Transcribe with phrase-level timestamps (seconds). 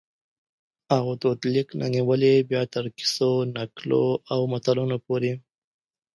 [0.95, 5.31] او دود لیک نه نیولي بیا تر کیسو، نکلو او متلونو پوري